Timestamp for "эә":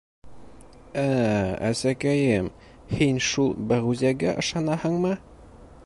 1.01-1.51